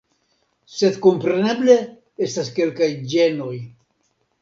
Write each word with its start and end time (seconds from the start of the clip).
Sed 0.75 0.97
kompreneble 1.07 1.77
estas 2.31 2.53
kelkaj 2.59 2.91
ĝenoj. 3.15 3.55